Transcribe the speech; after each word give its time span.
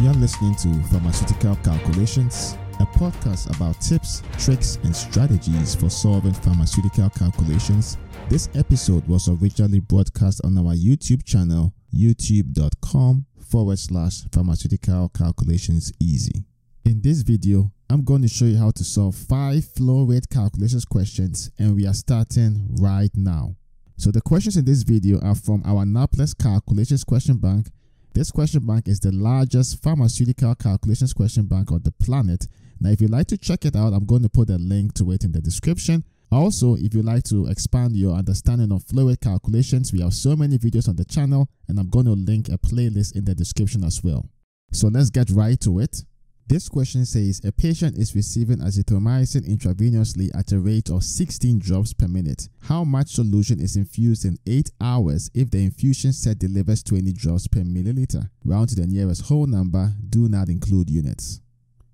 You're 0.00 0.12
listening 0.12 0.54
to 0.56 0.72
Pharmaceutical 0.90 1.56
Calculations, 1.56 2.56
a 2.78 2.86
podcast 2.86 3.54
about 3.56 3.80
tips, 3.80 4.22
tricks, 4.38 4.78
and 4.84 4.94
strategies 4.94 5.74
for 5.74 5.90
solving 5.90 6.34
pharmaceutical 6.34 7.10
calculations. 7.10 7.98
This 8.28 8.48
episode 8.54 9.04
was 9.08 9.28
originally 9.28 9.80
broadcast 9.80 10.40
on 10.44 10.56
our 10.56 10.74
YouTube 10.74 11.24
channel, 11.24 11.74
youtube.com 11.92 13.26
forward 13.50 13.80
slash 13.80 14.22
pharmaceutical 14.30 15.08
calculations 15.08 15.92
easy. 15.98 16.44
In 16.84 17.00
this 17.02 17.22
video, 17.22 17.72
I'm 17.90 18.04
going 18.04 18.22
to 18.22 18.28
show 18.28 18.44
you 18.44 18.56
how 18.56 18.70
to 18.70 18.84
solve 18.84 19.16
five 19.16 19.64
flow 19.64 20.04
rate 20.04 20.28
calculations 20.30 20.84
questions, 20.84 21.50
and 21.58 21.74
we 21.74 21.88
are 21.88 21.94
starting 21.94 22.68
right 22.80 23.10
now. 23.16 23.56
So 23.96 24.12
the 24.12 24.20
questions 24.20 24.56
in 24.56 24.64
this 24.64 24.84
video 24.84 25.18
are 25.22 25.34
from 25.34 25.64
our 25.66 25.84
NAPLEX 25.84 26.38
calculations 26.38 27.02
question 27.02 27.38
bank. 27.38 27.66
This 28.18 28.32
question 28.32 28.66
bank 28.66 28.88
is 28.88 28.98
the 28.98 29.12
largest 29.12 29.80
pharmaceutical 29.80 30.52
calculations 30.56 31.12
question 31.12 31.46
bank 31.46 31.70
on 31.70 31.82
the 31.84 31.92
planet. 31.92 32.48
Now, 32.80 32.90
if 32.90 33.00
you'd 33.00 33.12
like 33.12 33.28
to 33.28 33.38
check 33.38 33.64
it 33.64 33.76
out, 33.76 33.92
I'm 33.92 34.06
going 34.06 34.24
to 34.24 34.28
put 34.28 34.50
a 34.50 34.56
link 34.56 34.92
to 34.94 35.12
it 35.12 35.22
in 35.22 35.30
the 35.30 35.40
description. 35.40 36.02
Also, 36.32 36.74
if 36.74 36.94
you'd 36.94 37.04
like 37.04 37.22
to 37.28 37.46
expand 37.46 37.94
your 37.94 38.16
understanding 38.16 38.72
of 38.72 38.82
rate 38.92 39.20
calculations, 39.20 39.92
we 39.92 40.00
have 40.00 40.14
so 40.14 40.34
many 40.34 40.58
videos 40.58 40.88
on 40.88 40.96
the 40.96 41.04
channel, 41.04 41.48
and 41.68 41.78
I'm 41.78 41.90
going 41.90 42.06
to 42.06 42.14
link 42.14 42.48
a 42.48 42.58
playlist 42.58 43.14
in 43.14 43.24
the 43.24 43.36
description 43.36 43.84
as 43.84 44.02
well. 44.02 44.28
So 44.72 44.88
let's 44.88 45.10
get 45.10 45.30
right 45.30 45.60
to 45.60 45.78
it. 45.78 46.02
This 46.48 46.66
question 46.66 47.04
says 47.04 47.42
a 47.44 47.52
patient 47.52 47.98
is 47.98 48.14
receiving 48.14 48.60
azithromycin 48.60 49.46
intravenously 49.46 50.30
at 50.34 50.50
a 50.50 50.58
rate 50.58 50.88
of 50.88 51.04
16 51.04 51.58
drops 51.58 51.92
per 51.92 52.08
minute. 52.08 52.48
How 52.62 52.84
much 52.84 53.08
solution 53.08 53.60
is 53.60 53.76
infused 53.76 54.24
in 54.24 54.38
8 54.46 54.70
hours 54.80 55.30
if 55.34 55.50
the 55.50 55.62
infusion 55.62 56.14
set 56.14 56.38
delivers 56.38 56.82
20 56.82 57.12
drops 57.12 57.48
per 57.48 57.60
milliliter? 57.60 58.30
Round 58.46 58.70
to 58.70 58.76
the 58.76 58.86
nearest 58.86 59.26
whole 59.26 59.44
number, 59.46 59.92
do 60.08 60.26
not 60.30 60.48
include 60.48 60.88
units. 60.88 61.42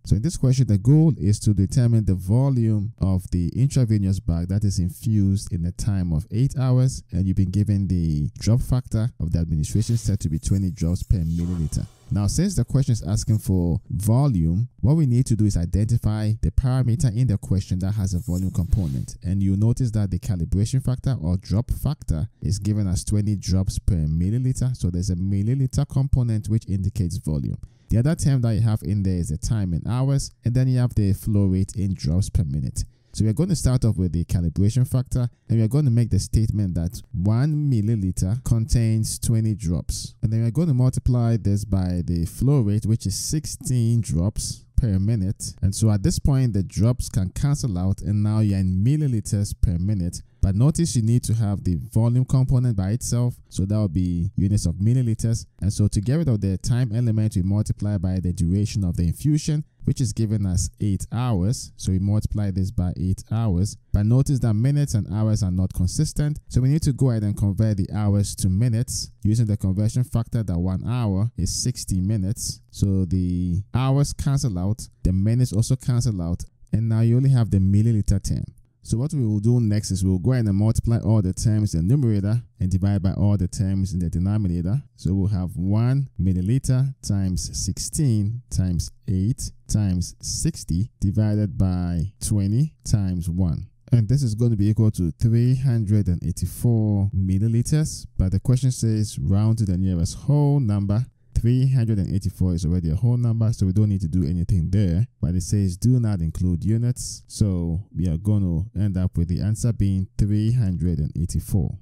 So 0.06 0.14
in 0.14 0.22
this 0.22 0.36
question, 0.36 0.68
the 0.68 0.78
goal 0.78 1.14
is 1.18 1.40
to 1.40 1.52
determine 1.52 2.04
the 2.04 2.14
volume 2.14 2.92
of 3.00 3.28
the 3.32 3.48
intravenous 3.56 4.20
bag 4.20 4.46
that 4.48 4.62
is 4.62 4.78
infused 4.78 5.52
in 5.52 5.64
a 5.64 5.72
time 5.72 6.12
of 6.12 6.28
8 6.30 6.56
hours 6.60 7.02
and 7.10 7.26
you've 7.26 7.36
been 7.36 7.50
given 7.50 7.88
the 7.88 8.30
drop 8.38 8.60
factor 8.60 9.10
of 9.18 9.32
the 9.32 9.40
administration 9.40 9.96
set 9.96 10.20
to 10.20 10.28
be 10.28 10.38
20 10.38 10.70
drops 10.70 11.02
per 11.02 11.16
milliliter. 11.16 11.88
Now, 12.14 12.28
since 12.28 12.54
the 12.54 12.64
question 12.64 12.92
is 12.92 13.02
asking 13.02 13.40
for 13.40 13.80
volume, 13.90 14.68
what 14.80 14.94
we 14.94 15.04
need 15.04 15.26
to 15.26 15.34
do 15.34 15.46
is 15.46 15.56
identify 15.56 16.34
the 16.42 16.52
parameter 16.52 17.12
in 17.12 17.26
the 17.26 17.36
question 17.36 17.80
that 17.80 17.90
has 17.90 18.14
a 18.14 18.20
volume 18.20 18.52
component. 18.52 19.16
And 19.24 19.42
you'll 19.42 19.58
notice 19.58 19.90
that 19.90 20.12
the 20.12 20.20
calibration 20.20 20.80
factor 20.80 21.16
or 21.20 21.36
drop 21.38 21.72
factor 21.72 22.28
is 22.40 22.60
given 22.60 22.86
as 22.86 23.02
20 23.02 23.34
drops 23.34 23.80
per 23.80 23.96
milliliter. 23.96 24.76
So 24.76 24.90
there's 24.90 25.10
a 25.10 25.16
milliliter 25.16 25.88
component 25.88 26.48
which 26.48 26.68
indicates 26.68 27.16
volume. 27.16 27.58
The 27.88 27.98
other 27.98 28.14
term 28.14 28.42
that 28.42 28.54
you 28.54 28.60
have 28.60 28.84
in 28.84 29.02
there 29.02 29.16
is 29.16 29.30
the 29.30 29.36
time 29.36 29.74
in 29.74 29.82
hours, 29.84 30.30
and 30.44 30.54
then 30.54 30.68
you 30.68 30.78
have 30.78 30.94
the 30.94 31.14
flow 31.14 31.46
rate 31.46 31.74
in 31.74 31.94
drops 31.94 32.30
per 32.30 32.44
minute. 32.44 32.84
So 33.14 33.24
we're 33.24 33.32
going 33.32 33.50
to 33.50 33.54
start 33.54 33.84
off 33.84 33.96
with 33.96 34.10
the 34.10 34.24
calibration 34.24 34.90
factor 34.90 35.28
and 35.48 35.60
we're 35.60 35.68
going 35.68 35.84
to 35.84 35.90
make 35.92 36.10
the 36.10 36.18
statement 36.18 36.74
that 36.74 37.00
1 37.12 37.70
milliliter 37.70 38.42
contains 38.42 39.20
20 39.20 39.54
drops. 39.54 40.16
And 40.20 40.32
then 40.32 40.42
we're 40.42 40.50
going 40.50 40.66
to 40.66 40.74
multiply 40.74 41.36
this 41.36 41.64
by 41.64 42.02
the 42.04 42.26
flow 42.26 42.62
rate 42.62 42.86
which 42.86 43.06
is 43.06 43.14
16 43.14 44.00
drops 44.00 44.64
per 44.76 44.98
minute. 44.98 45.54
And 45.62 45.72
so 45.72 45.92
at 45.92 46.02
this 46.02 46.18
point 46.18 46.54
the 46.54 46.64
drops 46.64 47.08
can 47.08 47.30
cancel 47.30 47.78
out 47.78 48.00
and 48.00 48.20
now 48.20 48.40
you're 48.40 48.58
in 48.58 48.82
milliliters 48.84 49.54
per 49.62 49.78
minute. 49.78 50.20
But 50.42 50.56
notice 50.56 50.96
you 50.96 51.02
need 51.02 51.22
to 51.24 51.34
have 51.34 51.62
the 51.62 51.76
volume 51.76 52.24
component 52.24 52.76
by 52.76 52.90
itself. 52.90 53.36
So 53.48 53.64
that 53.64 53.76
will 53.76 53.86
be 53.86 54.32
units 54.34 54.66
of 54.66 54.74
milliliters. 54.74 55.46
And 55.62 55.72
so 55.72 55.86
to 55.86 56.00
get 56.00 56.16
rid 56.16 56.28
of 56.28 56.40
the 56.40 56.58
time 56.58 56.90
element, 56.92 57.36
we 57.36 57.42
multiply 57.42 57.96
by 57.96 58.18
the 58.18 58.32
duration 58.32 58.82
of 58.82 58.96
the 58.96 59.04
infusion 59.04 59.62
which 59.84 60.00
is 60.00 60.12
given 60.12 60.46
as 60.46 60.70
8 60.80 61.06
hours. 61.12 61.72
So 61.76 61.92
we 61.92 61.98
multiply 61.98 62.50
this 62.50 62.70
by 62.70 62.92
8 62.96 63.24
hours. 63.30 63.76
But 63.92 64.06
notice 64.06 64.38
that 64.40 64.54
minutes 64.54 64.94
and 64.94 65.06
hours 65.12 65.42
are 65.42 65.50
not 65.50 65.72
consistent. 65.72 66.40
So 66.48 66.60
we 66.60 66.68
need 66.68 66.82
to 66.82 66.92
go 66.92 67.10
ahead 67.10 67.22
and 67.22 67.36
convert 67.36 67.76
the 67.76 67.88
hours 67.94 68.34
to 68.36 68.48
minutes 68.48 69.10
using 69.22 69.46
the 69.46 69.56
conversion 69.56 70.04
factor 70.04 70.42
that 70.42 70.58
1 70.58 70.84
hour 70.86 71.30
is 71.36 71.62
60 71.62 72.00
minutes. 72.00 72.60
So 72.70 73.04
the 73.04 73.62
hours 73.74 74.12
cancel 74.12 74.58
out, 74.58 74.88
the 75.02 75.12
minutes 75.12 75.52
also 75.52 75.76
cancel 75.76 76.20
out, 76.22 76.44
and 76.72 76.88
now 76.88 77.00
you 77.00 77.16
only 77.16 77.30
have 77.30 77.50
the 77.50 77.58
milliliter 77.58 78.22
term. 78.22 78.44
So 78.84 78.98
what 78.98 79.14
we 79.14 79.26
will 79.26 79.40
do 79.40 79.60
next 79.60 79.90
is 79.90 80.04
we'll 80.04 80.18
go 80.18 80.32
ahead 80.32 80.44
and 80.44 80.54
multiply 80.54 80.98
all 80.98 81.22
the 81.22 81.32
terms 81.32 81.72
in 81.74 81.88
the 81.88 81.96
numerator 81.96 82.42
and 82.60 82.70
divide 82.70 83.02
by 83.02 83.12
all 83.12 83.38
the 83.38 83.48
terms 83.48 83.94
in 83.94 83.98
the 83.98 84.10
denominator. 84.10 84.82
So 84.96 85.14
we'll 85.14 85.28
have 85.28 85.56
1 85.56 86.10
milliliter 86.20 86.94
times 87.00 87.48
16 87.64 88.42
times 88.50 88.90
8 89.08 89.52
times 89.72 90.14
60 90.20 90.90
divided 91.00 91.56
by 91.56 92.12
20 92.20 92.74
times 92.84 93.30
1 93.30 93.66
and 93.92 94.08
this 94.08 94.22
is 94.22 94.34
going 94.34 94.50
to 94.50 94.56
be 94.56 94.68
equal 94.68 94.90
to 94.90 95.12
384 95.12 97.10
milliliters. 97.16 98.06
But 98.18 98.32
the 98.32 98.40
question 98.40 98.70
says 98.70 99.18
round 99.18 99.58
to 99.58 99.64
the 99.64 99.78
nearest 99.78 100.18
whole 100.18 100.60
number 100.60 101.06
384 101.44 102.54
is 102.54 102.64
already 102.64 102.88
a 102.88 102.94
whole 102.94 103.18
number, 103.18 103.52
so 103.52 103.66
we 103.66 103.72
don't 103.74 103.90
need 103.90 104.00
to 104.00 104.08
do 104.08 104.24
anything 104.24 104.70
there. 104.70 105.06
But 105.20 105.34
it 105.34 105.42
says 105.42 105.76
do 105.76 106.00
not 106.00 106.20
include 106.20 106.64
units, 106.64 107.22
so 107.26 107.82
we 107.94 108.08
are 108.08 108.16
going 108.16 108.40
to 108.40 108.80
end 108.80 108.96
up 108.96 109.18
with 109.18 109.28
the 109.28 109.42
answer 109.42 109.70
being 109.70 110.08
384. 110.16 111.78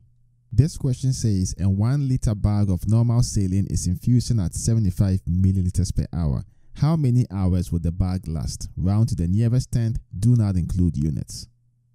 This 0.51 0.77
question 0.77 1.13
says 1.13 1.55
a 1.61 1.69
1 1.69 2.09
liter 2.09 2.35
bag 2.35 2.71
of 2.71 2.89
normal 2.89 3.23
saline 3.23 3.69
is 3.71 3.87
infusing 3.87 4.41
at 4.41 4.53
75 4.53 5.21
milliliters 5.29 5.95
per 5.95 6.07
hour. 6.13 6.43
How 6.75 6.97
many 6.97 7.25
hours 7.31 7.71
would 7.71 7.85
the 7.85 7.93
bag 7.93 8.27
last? 8.27 8.69
Round 8.77 9.11
to 9.11 9.15
the 9.15 9.29
nearest 9.29 9.71
tenth, 9.71 10.01
do 10.19 10.35
not 10.35 10.57
include 10.57 10.97
units. 10.97 11.47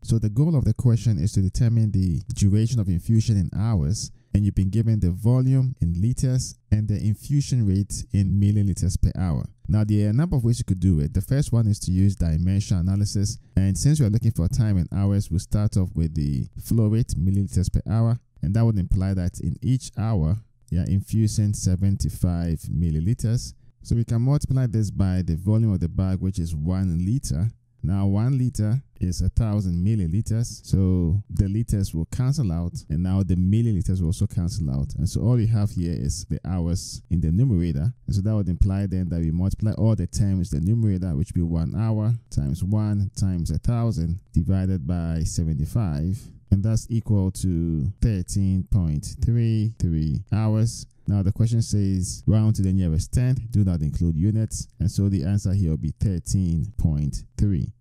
So 0.04 0.20
the 0.20 0.30
goal 0.30 0.56
of 0.56 0.64
the 0.64 0.74
question 0.74 1.18
is 1.18 1.34
to 1.34 1.42
determine 1.42 1.92
the 1.92 2.22
duration 2.34 2.80
of 2.80 2.88
infusion 2.88 3.36
in 3.36 3.50
hours 3.54 4.14
and 4.38 4.46
you've 4.46 4.54
been 4.54 4.70
given 4.70 5.00
the 5.00 5.10
volume 5.10 5.76
in 5.82 6.00
liters 6.00 6.60
and 6.72 6.88
the 6.88 6.94
infusion 6.94 7.68
rate 7.68 8.06
in 8.14 8.40
milliliters 8.40 8.96
per 9.02 9.12
hour. 9.20 9.44
Now, 9.68 9.84
there 9.84 10.06
are 10.06 10.10
a 10.12 10.14
number 10.14 10.36
of 10.36 10.44
ways 10.44 10.60
you 10.60 10.66
could 10.66 10.80
do 10.80 11.00
it. 11.00 11.12
The 11.16 11.22
first 11.22 11.52
one 11.52 11.66
is 11.66 11.80
to 11.80 11.92
use 11.92 12.16
dimensional 12.16 12.82
analysis. 12.82 13.40
And 13.56 13.76
since 13.76 14.00
we're 14.00 14.10
looking 14.10 14.32
for 14.32 14.48
time 14.48 14.78
in 14.78 14.88
hours, 14.96 15.32
we'll 15.32 15.40
start 15.40 15.76
off 15.76 15.90
with 15.96 16.14
the 16.14 16.48
flow 16.64 16.86
rate, 16.86 17.16
milliliters 17.18 17.74
per 17.74 17.82
hour. 17.92 18.20
And 18.44 18.54
that 18.54 18.64
would 18.64 18.78
imply 18.78 19.16
that 19.16 19.40
in 19.40 19.58
each 19.64 19.90
hour, 19.98 20.38
you're 20.70 20.86
infusing 20.86 21.54
75 21.54 22.60
milliliters. 22.72 23.56
So 23.82 23.96
we 23.96 24.06
can 24.06 24.22
multiply 24.22 24.68
this 24.68 24.92
by 24.92 25.24
the 25.24 25.36
volume 25.36 25.74
of 25.74 25.80
the 25.80 25.90
bag, 25.90 26.20
which 26.20 26.38
is 26.38 26.56
one 26.56 27.04
liter. 27.04 27.50
Now, 27.84 28.08
one 28.08 28.38
liter 28.38 28.82
is 29.00 29.22
a 29.22 29.30
thousand 29.30 29.86
milliliters, 29.86 30.66
so 30.66 31.22
the 31.30 31.48
liters 31.48 31.94
will 31.94 32.06
cancel 32.06 32.52
out, 32.52 32.74
and 32.90 33.04
now 33.04 33.22
the 33.24 33.36
milliliters 33.36 34.02
will 34.02 34.08
also 34.08 34.26
cancel 34.28 34.70
out. 34.72 34.94
And 34.96 35.08
so 35.08 35.22
all 35.22 35.40
you 35.40 35.48
have 35.48 35.72
here 35.72 35.94
is 35.94 36.26
the 36.26 36.40
hours 36.46 37.02
in 37.10 37.22
the 37.22 37.32
numerator, 37.32 37.94
and 38.06 38.16
so 38.16 38.22
that 38.22 38.36
would 38.36 38.50
imply 38.50 38.88
then 38.88 39.08
that 39.10 39.20
we 39.20 39.32
multiply 39.32 39.72
all 39.74 39.96
the 39.96 40.08
terms 40.08 40.50
the 40.50 40.60
numerator, 40.60 41.16
which 41.16 41.32
will 41.34 41.46
be 41.46 41.54
one 41.54 41.76
hour 41.76 42.16
times 42.30 42.64
one 42.64 43.12
times 43.16 43.52
a 43.52 43.60
thousand 43.60 44.20
divided 44.34 44.88
by 44.88 45.24
75, 45.24 46.20
and 46.52 46.64
that's 46.64 46.88
equal 46.90 47.32
to 47.32 47.92
13.33 48.02 50.24
hours. 50.34 50.88
Now 51.08 51.24
the 51.24 51.32
question 51.32 51.62
says 51.62 52.24
round 52.28 52.56
to 52.58 52.62
the 52.62 52.74
nearest 52.74 53.14
tenth, 53.14 53.40
do 53.50 53.64
not 53.64 53.82
include 53.82 54.16
units, 54.16 54.68
and 54.80 54.92
so 54.92 55.10
the 55.10 55.24
answer 55.24 55.54
here 55.54 55.72
will 55.72 55.78
be 55.78 55.94
13.3. 55.94 57.72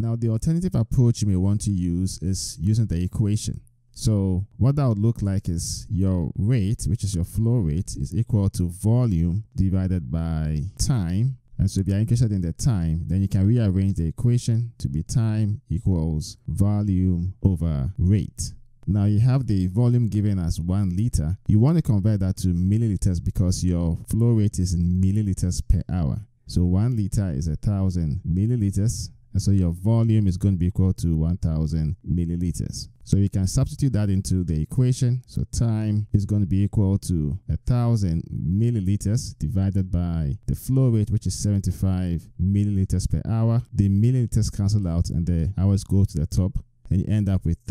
Now, 0.00 0.16
the 0.16 0.30
alternative 0.30 0.74
approach 0.74 1.20
you 1.20 1.28
may 1.28 1.36
want 1.36 1.60
to 1.62 1.70
use 1.70 2.18
is 2.22 2.56
using 2.58 2.86
the 2.86 3.04
equation. 3.04 3.60
So 3.92 4.46
what 4.56 4.76
that 4.76 4.88
would 4.88 4.98
look 4.98 5.20
like 5.20 5.46
is 5.50 5.86
your 5.90 6.32
rate, 6.36 6.84
which 6.88 7.04
is 7.04 7.14
your 7.14 7.24
flow 7.24 7.58
rate, 7.58 7.96
is 7.98 8.16
equal 8.16 8.48
to 8.50 8.70
volume 8.70 9.44
divided 9.54 10.10
by 10.10 10.62
time. 10.78 11.36
And 11.58 11.70
so 11.70 11.82
if 11.82 11.88
you're 11.88 11.98
interested 11.98 12.32
in 12.32 12.40
the 12.40 12.54
time, 12.54 13.04
then 13.08 13.20
you 13.20 13.28
can 13.28 13.46
rearrange 13.46 13.96
the 13.96 14.06
equation 14.06 14.72
to 14.78 14.88
be 14.88 15.02
time 15.02 15.60
equals 15.68 16.38
volume 16.48 17.34
over 17.42 17.92
rate. 17.98 18.54
Now 18.92 19.04
you 19.04 19.20
have 19.20 19.46
the 19.46 19.68
volume 19.68 20.08
given 20.08 20.40
as 20.40 20.60
one 20.60 20.96
liter. 20.96 21.38
You 21.46 21.60
want 21.60 21.76
to 21.76 21.82
convert 21.82 22.18
that 22.20 22.36
to 22.38 22.48
milliliters 22.48 23.22
because 23.22 23.64
your 23.64 23.96
flow 24.08 24.30
rate 24.30 24.58
is 24.58 24.74
in 24.74 25.00
milliliters 25.00 25.62
per 25.66 25.80
hour. 25.94 26.18
So 26.48 26.64
one 26.64 26.96
liter 26.96 27.30
is 27.30 27.46
a 27.46 27.54
thousand 27.54 28.20
milliliters 28.28 29.10
and 29.32 29.40
so 29.40 29.52
your 29.52 29.70
volume 29.70 30.26
is 30.26 30.36
going 30.36 30.54
to 30.54 30.58
be 30.58 30.66
equal 30.66 30.92
to 30.94 31.16
1000 31.16 31.94
milliliters. 32.04 32.88
So 33.04 33.16
you 33.16 33.28
can 33.28 33.46
substitute 33.46 33.92
that 33.92 34.10
into 34.10 34.42
the 34.42 34.60
equation. 34.60 35.22
So 35.24 35.44
time 35.56 36.08
is 36.12 36.26
going 36.26 36.40
to 36.40 36.48
be 36.48 36.64
equal 36.64 36.98
to 36.98 37.38
1000 37.46 38.24
milliliters 38.28 39.38
divided 39.38 39.92
by 39.92 40.36
the 40.48 40.56
flow 40.56 40.88
rate, 40.88 41.10
which 41.10 41.28
is 41.28 41.40
75 41.40 42.26
milliliters 42.42 43.08
per 43.08 43.22
hour. 43.30 43.62
The 43.72 43.88
milliliters 43.88 44.50
cancel 44.54 44.88
out 44.88 45.10
and 45.10 45.24
the 45.24 45.52
hours 45.56 45.84
go 45.84 46.04
to 46.04 46.18
the 46.18 46.26
top 46.26 46.58
and 46.90 47.00
you 47.00 47.06
end 47.08 47.28
up 47.28 47.44
with 47.44 47.64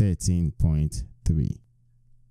13.3. 1.30 1.58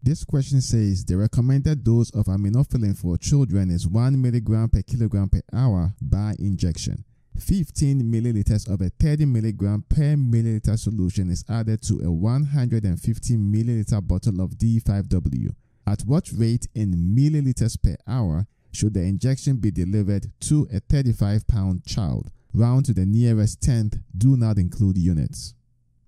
This 0.02 0.24
question 0.24 0.62
says 0.62 1.04
the 1.04 1.18
recommended 1.18 1.84
dose 1.84 2.10
of 2.12 2.28
aminophylline 2.28 2.98
for 2.98 3.18
children 3.18 3.70
is 3.70 3.88
1 3.88 4.22
milligram 4.22 4.70
per 4.70 4.82
kilogram 4.82 5.30
per 5.30 5.42
hour 5.54 5.94
by 6.02 6.36
injection. 6.40 7.04
15 7.38 8.02
milliliters 8.02 8.72
of 8.72 8.82
a 8.82 8.90
30 8.90 9.26
milligram 9.26 9.84
per 9.88 10.16
milliliter 10.16 10.78
solution 10.78 11.30
is 11.30 11.44
added 11.50 11.82
to 11.82 12.00
a 12.04 12.12
150 12.12 13.38
milliliter 13.38 14.06
bottle 14.06 14.42
of 14.42 14.52
D5W. 14.52 15.54
At 15.86 16.02
what 16.02 16.30
rate 16.34 16.68
in 16.76 16.94
milliliters 17.16 17.82
per 17.82 17.96
hour 18.08 18.48
should 18.72 18.94
the 18.94 19.02
injection 19.02 19.58
be 19.58 19.72
delivered 19.72 20.32
to 20.42 20.68
a 20.74 20.80
35 20.80 21.48
pound 21.48 21.86
child? 21.86 22.30
Round 22.54 22.86
to 22.86 22.94
the 22.94 23.06
nearest 23.06 23.62
tenth, 23.62 23.98
do 24.18 24.36
not 24.36 24.58
include 24.58 24.98
units. 24.98 25.54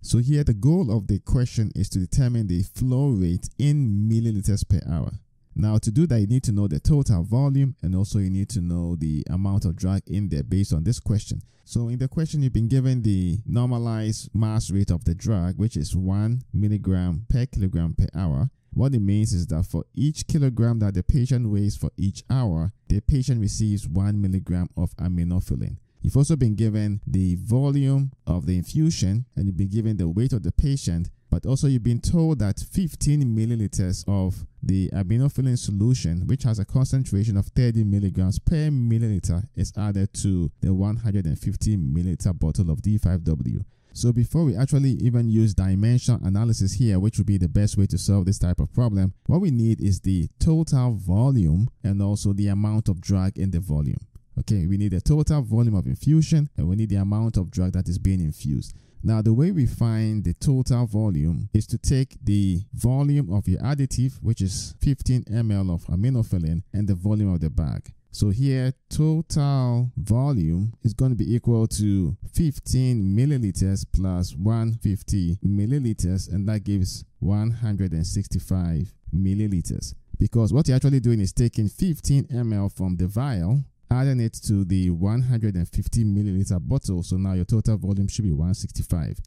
So 0.03 0.17
here 0.17 0.43
the 0.43 0.55
goal 0.55 0.91
of 0.91 1.05
the 1.05 1.19
question 1.19 1.71
is 1.75 1.87
to 1.89 1.99
determine 1.99 2.47
the 2.47 2.63
flow 2.63 3.09
rate 3.09 3.47
in 3.59 4.09
milliliters 4.09 4.67
per 4.67 4.81
hour. 4.91 5.11
Now 5.55 5.77
to 5.77 5.91
do 5.91 6.07
that 6.07 6.19
you 6.19 6.25
need 6.25 6.43
to 6.43 6.51
know 6.51 6.67
the 6.67 6.79
total 6.79 7.23
volume 7.23 7.75
and 7.83 7.95
also 7.95 8.17
you 8.17 8.31
need 8.31 8.49
to 8.49 8.61
know 8.61 8.95
the 8.95 9.23
amount 9.29 9.65
of 9.65 9.75
drug 9.75 10.01
in 10.07 10.27
there 10.29 10.41
based 10.41 10.73
on 10.73 10.83
this 10.83 10.99
question. 10.99 11.43
So 11.65 11.89
in 11.89 11.99
the 11.99 12.07
question 12.07 12.41
you've 12.41 12.51
been 12.51 12.67
given 12.67 13.03
the 13.03 13.37
normalized 13.45 14.33
mass 14.33 14.71
rate 14.71 14.89
of 14.89 15.05
the 15.05 15.13
drug 15.13 15.57
which 15.57 15.77
is 15.77 15.95
1 15.95 16.41
milligram 16.51 17.27
per 17.29 17.45
kilogram 17.45 17.93
per 17.93 18.07
hour. 18.19 18.49
What 18.73 18.95
it 18.95 19.01
means 19.01 19.33
is 19.33 19.45
that 19.47 19.65
for 19.65 19.83
each 19.93 20.25
kilogram 20.25 20.79
that 20.79 20.95
the 20.95 21.03
patient 21.03 21.47
weighs 21.49 21.75
for 21.75 21.91
each 21.95 22.23
hour, 22.29 22.71
the 22.87 23.01
patient 23.01 23.39
receives 23.39 23.87
1 23.87 24.19
milligram 24.19 24.69
of 24.75 24.95
aminophylline. 24.95 25.77
You've 26.01 26.17
also 26.17 26.35
been 26.35 26.55
given 26.55 27.01
the 27.05 27.35
volume 27.35 28.11
of 28.25 28.47
the 28.47 28.57
infusion 28.57 29.25
and 29.35 29.45
you've 29.45 29.57
been 29.57 29.69
given 29.69 29.97
the 29.97 30.09
weight 30.09 30.33
of 30.33 30.41
the 30.41 30.51
patient, 30.51 31.11
but 31.29 31.45
also 31.45 31.67
you've 31.67 31.83
been 31.83 32.01
told 32.01 32.39
that 32.39 32.59
15 32.59 33.23
milliliters 33.23 34.03
of 34.07 34.47
the 34.63 34.89
aminophylline 34.89 35.59
solution, 35.59 36.25
which 36.25 36.43
has 36.43 36.57
a 36.57 36.65
concentration 36.65 37.37
of 37.37 37.45
30 37.47 37.83
milligrams 37.83 38.39
per 38.39 38.69
milliliter, 38.69 39.47
is 39.55 39.71
added 39.77 40.11
to 40.15 40.51
the 40.61 40.73
150 40.73 41.77
milliliter 41.77 42.37
bottle 42.37 42.71
of 42.71 42.81
D5W. 42.81 43.63
So 43.93 44.11
before 44.11 44.45
we 44.45 44.55
actually 44.55 44.91
even 44.93 45.29
use 45.29 45.53
dimension 45.53 46.19
analysis 46.23 46.73
here, 46.73 46.97
which 46.99 47.17
would 47.17 47.27
be 47.27 47.37
the 47.37 47.49
best 47.49 47.77
way 47.77 47.85
to 47.87 47.97
solve 47.97 48.25
this 48.25 48.39
type 48.39 48.59
of 48.59 48.73
problem, 48.73 49.13
what 49.27 49.41
we 49.41 49.51
need 49.51 49.81
is 49.81 49.99
the 49.99 50.29
total 50.39 50.93
volume 50.93 51.69
and 51.83 52.01
also 52.01 52.33
the 52.33 52.47
amount 52.47 52.87
of 52.89 53.01
drug 53.01 53.37
in 53.37 53.51
the 53.51 53.59
volume. 53.59 53.99
Okay, 54.39 54.65
we 54.65 54.77
need 54.77 54.91
the 54.91 55.01
total 55.01 55.41
volume 55.41 55.75
of 55.75 55.85
infusion 55.85 56.49
and 56.57 56.67
we 56.67 56.75
need 56.75 56.89
the 56.89 56.95
amount 56.95 57.37
of 57.37 57.51
drug 57.51 57.73
that 57.73 57.87
is 57.87 57.97
being 57.97 58.21
infused. 58.21 58.73
Now, 59.03 59.21
the 59.21 59.33
way 59.33 59.51
we 59.51 59.65
find 59.65 60.23
the 60.23 60.33
total 60.35 60.85
volume 60.85 61.49
is 61.53 61.65
to 61.67 61.77
take 61.77 62.17
the 62.23 62.61
volume 62.73 63.33
of 63.33 63.47
your 63.47 63.59
additive, 63.61 64.21
which 64.21 64.41
is 64.41 64.75
15 64.81 65.23
ml 65.23 65.73
of 65.73 65.83
aminophylline, 65.85 66.61
and 66.71 66.87
the 66.87 66.93
volume 66.93 67.33
of 67.33 67.41
the 67.41 67.49
bag. 67.49 67.91
So 68.11 68.29
here, 68.29 68.73
total 68.89 69.89
volume 69.97 70.73
is 70.83 70.93
going 70.93 71.11
to 71.11 71.15
be 71.15 71.33
equal 71.33 71.65
to 71.67 72.15
15 72.33 73.01
milliliters 73.01 73.85
plus 73.91 74.35
150 74.35 75.37
milliliters, 75.43 76.31
and 76.31 76.47
that 76.47 76.63
gives 76.63 77.03
165 77.19 78.93
milliliters. 79.15 79.95
Because 80.19 80.53
what 80.53 80.67
you're 80.67 80.75
actually 80.75 80.99
doing 80.99 81.21
is 81.21 81.33
taking 81.33 81.67
15 81.69 82.25
ml 82.25 82.71
from 82.75 82.97
the 82.97 83.07
vial 83.07 83.63
adding 83.91 84.21
it 84.21 84.33
to 84.33 84.63
the 84.63 84.89
150 84.89 86.03
milliliter 86.05 86.59
bottle. 86.59 87.03
So 87.03 87.17
now 87.17 87.33
your 87.33 87.45
total 87.45 87.77
volume 87.77 88.07
should 88.07 88.23
be 88.23 88.31
165. 88.31 89.19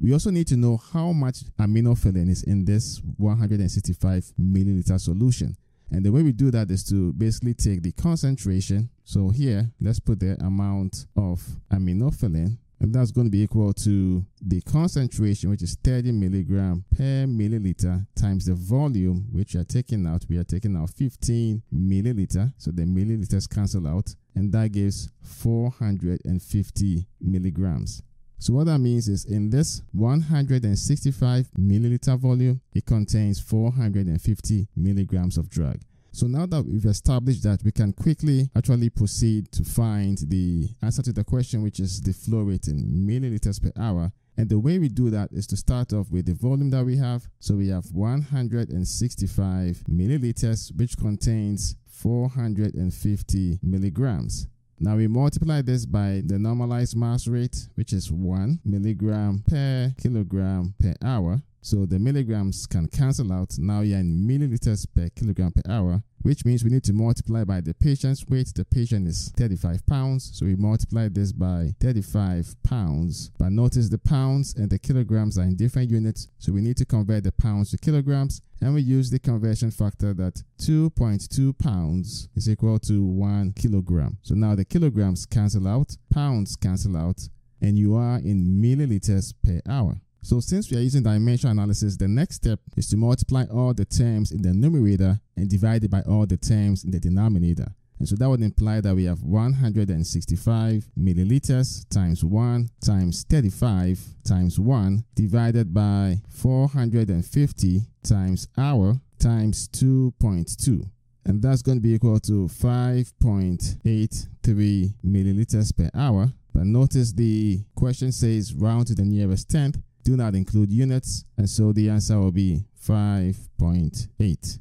We 0.00 0.12
also 0.12 0.30
need 0.30 0.46
to 0.48 0.56
know 0.56 0.76
how 0.76 1.12
much 1.12 1.44
aminophylline 1.58 2.28
is 2.28 2.42
in 2.42 2.64
this 2.64 3.00
165 3.16 4.32
milliliter 4.40 5.00
solution. 5.00 5.56
And 5.90 6.04
the 6.04 6.12
way 6.12 6.22
we 6.22 6.32
do 6.32 6.50
that 6.50 6.70
is 6.70 6.84
to 6.90 7.12
basically 7.14 7.54
take 7.54 7.82
the 7.82 7.92
concentration. 7.92 8.90
So 9.04 9.30
here, 9.30 9.70
let's 9.80 10.00
put 10.00 10.20
the 10.20 10.36
amount 10.44 11.06
of 11.16 11.42
aminophylline 11.72 12.58
and 12.80 12.94
that's 12.94 13.10
going 13.10 13.26
to 13.26 13.30
be 13.30 13.42
equal 13.42 13.72
to 13.72 14.24
the 14.40 14.60
concentration 14.62 15.50
which 15.50 15.62
is 15.62 15.76
30 15.82 16.12
milligram 16.12 16.84
per 16.96 17.26
milliliter 17.26 18.06
times 18.14 18.46
the 18.46 18.54
volume 18.54 19.26
which 19.32 19.54
we 19.54 19.60
are 19.60 19.64
taking 19.64 20.06
out. 20.06 20.24
We 20.28 20.38
are 20.38 20.44
taking 20.44 20.76
out 20.76 20.90
15 20.90 21.62
milliliter. 21.74 22.52
So 22.58 22.70
the 22.70 22.82
milliliters 22.82 23.52
cancel 23.52 23.86
out 23.86 24.14
and 24.34 24.52
that 24.52 24.72
gives 24.72 25.10
450 25.22 27.06
milligrams. 27.20 28.02
So 28.38 28.52
what 28.52 28.66
that 28.66 28.78
means 28.78 29.08
is 29.08 29.24
in 29.24 29.50
this 29.50 29.82
165 29.92 31.50
milliliter 31.58 32.16
volume 32.16 32.60
it 32.72 32.86
contains 32.86 33.40
450 33.40 34.68
milligrams 34.76 35.36
of 35.36 35.50
drug 35.50 35.80
so 36.18 36.26
now 36.26 36.46
that 36.46 36.64
we've 36.64 36.84
established 36.84 37.44
that, 37.44 37.62
we 37.62 37.70
can 37.70 37.92
quickly 37.92 38.50
actually 38.56 38.90
proceed 38.90 39.52
to 39.52 39.62
find 39.62 40.18
the 40.26 40.68
answer 40.82 41.00
to 41.00 41.12
the 41.12 41.22
question, 41.22 41.62
which 41.62 41.78
is 41.78 42.00
the 42.00 42.12
flow 42.12 42.40
rate 42.40 42.66
in 42.66 43.06
milliliters 43.06 43.62
per 43.62 43.70
hour. 43.80 44.10
And 44.36 44.48
the 44.50 44.58
way 44.58 44.80
we 44.80 44.88
do 44.88 45.10
that 45.10 45.30
is 45.30 45.46
to 45.46 45.56
start 45.56 45.92
off 45.92 46.10
with 46.10 46.26
the 46.26 46.34
volume 46.34 46.70
that 46.70 46.84
we 46.84 46.96
have. 46.96 47.28
So 47.38 47.54
we 47.54 47.68
have 47.68 47.84
165 47.92 49.84
milliliters, 49.88 50.76
which 50.76 50.98
contains 50.98 51.76
450 51.86 53.60
milligrams. 53.62 54.48
Now 54.80 54.96
we 54.96 55.06
multiply 55.06 55.62
this 55.62 55.86
by 55.86 56.22
the 56.26 56.40
normalized 56.40 56.96
mass 56.96 57.28
rate, 57.28 57.68
which 57.76 57.92
is 57.92 58.10
1 58.10 58.58
milligram 58.64 59.44
per 59.48 59.94
kilogram 59.96 60.74
per 60.80 60.94
hour. 61.00 61.42
So 61.60 61.84
the 61.84 61.98
milligrams 61.98 62.66
can 62.66 62.88
cancel 62.88 63.32
out. 63.32 63.58
Now 63.58 63.80
you're 63.82 63.98
in 63.98 64.26
milliliters 64.26 64.86
per 64.94 65.08
kilogram 65.10 65.52
per 65.52 65.70
hour, 65.70 66.02
which 66.22 66.44
means 66.44 66.64
we 66.64 66.70
need 66.70 66.84
to 66.84 66.92
multiply 66.92 67.44
by 67.44 67.60
the 67.60 67.74
patient's 67.74 68.26
weight. 68.26 68.52
The 68.54 68.64
patient 68.64 69.06
is 69.06 69.32
35 69.36 69.86
pounds. 69.86 70.30
So 70.34 70.46
we 70.46 70.56
multiply 70.56 71.08
this 71.08 71.32
by 71.32 71.74
35 71.80 72.62
pounds. 72.62 73.30
But 73.38 73.52
notice 73.52 73.88
the 73.88 73.98
pounds 73.98 74.54
and 74.54 74.70
the 74.70 74.78
kilograms 74.78 75.38
are 75.38 75.42
in 75.42 75.56
different 75.56 75.90
units. 75.90 76.28
So 76.38 76.52
we 76.52 76.60
need 76.60 76.76
to 76.78 76.84
convert 76.84 77.24
the 77.24 77.32
pounds 77.32 77.70
to 77.70 77.78
kilograms. 77.78 78.42
And 78.60 78.74
we 78.74 78.80
use 78.80 79.10
the 79.10 79.20
conversion 79.20 79.70
factor 79.70 80.12
that 80.14 80.42
2.2 80.60 81.58
pounds 81.58 82.28
is 82.34 82.48
equal 82.48 82.78
to 82.80 83.04
1 83.04 83.52
kilogram. 83.52 84.18
So 84.22 84.34
now 84.34 84.56
the 84.56 84.64
kilograms 84.64 85.26
cancel 85.26 85.68
out, 85.68 85.96
pounds 86.10 86.56
cancel 86.56 86.96
out, 86.96 87.28
and 87.60 87.78
you 87.78 87.94
are 87.94 88.18
in 88.18 88.60
milliliters 88.60 89.32
per 89.44 89.60
hour. 89.68 90.00
So 90.22 90.40
since 90.40 90.70
we 90.70 90.76
are 90.76 90.80
using 90.80 91.02
dimensional 91.02 91.52
analysis, 91.52 91.96
the 91.96 92.08
next 92.08 92.36
step 92.36 92.60
is 92.76 92.88
to 92.88 92.96
multiply 92.96 93.44
all 93.50 93.72
the 93.72 93.84
terms 93.84 94.32
in 94.32 94.42
the 94.42 94.52
numerator 94.52 95.20
and 95.36 95.48
divide 95.48 95.84
it 95.84 95.90
by 95.90 96.02
all 96.02 96.26
the 96.26 96.36
terms 96.36 96.84
in 96.84 96.90
the 96.90 97.00
denominator. 97.00 97.68
And 97.98 98.08
so 98.08 98.16
that 98.16 98.28
would 98.28 98.42
imply 98.42 98.80
that 98.80 98.94
we 98.94 99.04
have 99.04 99.22
165 99.22 100.88
milliliters 100.98 101.88
times 101.88 102.24
1 102.24 102.68
times 102.84 103.24
35 103.28 104.00
times 104.24 104.60
1 104.60 105.04
divided 105.14 105.72
by 105.74 106.20
450 106.28 107.82
times 108.04 108.48
hour 108.56 109.00
times 109.18 109.68
2.2. 109.68 110.88
And 111.24 111.42
that's 111.42 111.62
going 111.62 111.78
to 111.78 111.82
be 111.82 111.94
equal 111.94 112.20
to 112.20 112.46
5.83 112.46 114.94
milliliters 115.04 115.76
per 115.76 115.90
hour. 115.94 116.32
But 116.54 116.66
notice 116.66 117.12
the 117.12 117.64
question 117.74 118.12
says 118.12 118.54
round 118.54 118.86
to 118.86 118.94
the 118.94 119.04
nearest 119.04 119.50
tenth 119.50 119.78
do 120.08 120.16
not 120.16 120.34
include 120.34 120.72
units, 120.72 121.26
and 121.36 121.46
so 121.46 121.70
the 121.70 121.90
answer 121.90 122.18
will 122.18 122.32
be 122.32 122.64
5.8. 122.82 124.58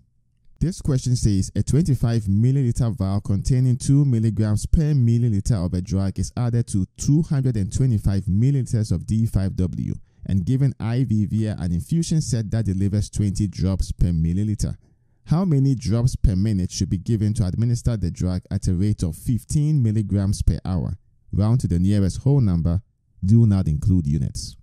This 0.60 0.82
question 0.82 1.16
says 1.16 1.50
a 1.56 1.64
25 1.64 2.24
milliliter 2.24 2.94
vial 2.94 3.22
containing 3.22 3.78
2 3.78 4.04
milligrams 4.04 4.66
per 4.66 4.94
milliliter 4.94 5.66
of 5.66 5.74
a 5.74 5.80
drug 5.80 6.20
is 6.20 6.34
added 6.36 6.68
to 6.68 6.86
225 6.98 8.24
milliliters 8.26 8.92
of 8.92 9.04
D5W 9.04 9.94
and 10.26 10.46
given 10.46 10.74
IV 10.82 11.30
via 11.30 11.56
an 11.60 11.72
infusion 11.72 12.20
set 12.20 12.52
that 12.52 12.66
delivers 12.66 13.10
20 13.10 13.48
drops 13.48 13.94
per 13.94 14.08
milliliter. 14.08 14.76
How 15.28 15.46
many 15.46 15.76
drops 15.76 16.18
per 16.18 16.36
minute 16.36 16.72
should 16.72 16.90
be 16.90 16.98
given 16.98 17.34
to 17.36 17.46
administer 17.48 17.96
the 17.96 18.12
drug 18.12 18.42
at 18.52 18.68
a 18.68 18.74
rate 18.74 19.02
of 19.02 19.16
15 19.16 19.82
milligrams 19.82 20.42
per 20.42 20.60
hour? 20.66 20.98
Round 21.32 21.62
to 21.62 21.70
the 21.70 21.80
nearest 21.80 22.24
whole 22.24 22.42
number. 22.42 22.82
Do 23.24 23.48
not 23.48 23.70
include 23.70 24.08
units. 24.08 24.57